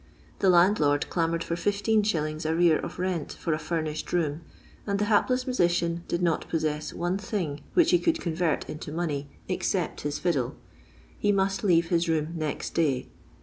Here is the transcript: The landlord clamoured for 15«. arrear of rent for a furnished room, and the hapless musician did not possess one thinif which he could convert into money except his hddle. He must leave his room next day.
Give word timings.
The 0.39 0.49
landlord 0.49 1.07
clamoured 1.11 1.43
for 1.43 1.53
15«. 1.55 2.47
arrear 2.51 2.79
of 2.79 2.97
rent 2.97 3.33
for 3.33 3.53
a 3.53 3.59
furnished 3.59 4.11
room, 4.11 4.41
and 4.87 4.97
the 4.97 5.05
hapless 5.05 5.45
musician 5.45 6.05
did 6.07 6.23
not 6.23 6.49
possess 6.49 6.91
one 6.91 7.19
thinif 7.19 7.59
which 7.75 7.91
he 7.91 7.99
could 7.99 8.19
convert 8.19 8.67
into 8.67 8.91
money 8.91 9.29
except 9.47 10.01
his 10.01 10.21
hddle. 10.21 10.55
He 11.19 11.31
must 11.31 11.63
leave 11.63 11.89
his 11.89 12.09
room 12.09 12.33
next 12.35 12.73
day. 12.73 13.09